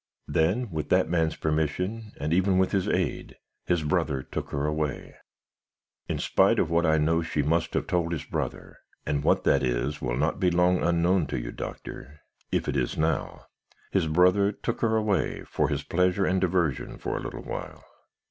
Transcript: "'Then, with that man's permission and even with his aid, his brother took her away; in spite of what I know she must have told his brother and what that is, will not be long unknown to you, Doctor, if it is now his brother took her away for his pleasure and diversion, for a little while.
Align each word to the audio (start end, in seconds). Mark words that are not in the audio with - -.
"'Then, 0.27 0.71
with 0.71 0.89
that 0.89 1.07
man's 1.07 1.35
permission 1.35 2.11
and 2.19 2.33
even 2.33 2.57
with 2.57 2.71
his 2.71 2.87
aid, 2.87 3.35
his 3.67 3.83
brother 3.83 4.23
took 4.23 4.49
her 4.49 4.65
away; 4.65 5.15
in 6.07 6.17
spite 6.17 6.57
of 6.57 6.71
what 6.71 6.87
I 6.87 6.97
know 6.97 7.21
she 7.21 7.43
must 7.43 7.75
have 7.75 7.85
told 7.85 8.11
his 8.11 8.23
brother 8.23 8.79
and 9.05 9.23
what 9.23 9.43
that 9.43 9.61
is, 9.61 10.01
will 10.01 10.17
not 10.17 10.39
be 10.39 10.49
long 10.49 10.81
unknown 10.81 11.27
to 11.27 11.39
you, 11.39 11.51
Doctor, 11.51 12.21
if 12.51 12.67
it 12.67 12.75
is 12.75 12.97
now 12.97 13.45
his 13.91 14.07
brother 14.07 14.51
took 14.51 14.81
her 14.81 14.95
away 14.95 15.43
for 15.43 15.69
his 15.69 15.83
pleasure 15.83 16.25
and 16.25 16.41
diversion, 16.41 16.97
for 16.97 17.15
a 17.15 17.21
little 17.21 17.43
while. 17.43 17.85